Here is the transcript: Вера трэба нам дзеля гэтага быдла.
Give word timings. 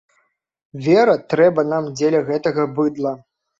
Вера 0.85 1.15
трэба 1.35 1.67
нам 1.73 1.91
дзеля 2.01 2.25
гэтага 2.33 2.69
быдла. 2.81 3.17